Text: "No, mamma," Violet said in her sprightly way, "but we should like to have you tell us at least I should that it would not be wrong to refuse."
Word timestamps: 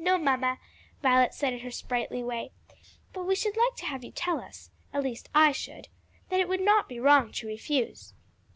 "No, 0.00 0.18
mamma," 0.18 0.58
Violet 1.00 1.32
said 1.32 1.52
in 1.52 1.60
her 1.60 1.70
sprightly 1.70 2.24
way, 2.24 2.50
"but 3.12 3.22
we 3.22 3.36
should 3.36 3.56
like 3.56 3.76
to 3.76 3.86
have 3.86 4.02
you 4.02 4.10
tell 4.10 4.40
us 4.40 4.72
at 4.92 5.04
least 5.04 5.28
I 5.32 5.52
should 5.52 5.86
that 6.28 6.40
it 6.40 6.48
would 6.48 6.58
not 6.60 6.88
be 6.88 6.98
wrong 6.98 7.30
to 7.30 7.46
refuse." 7.46 8.12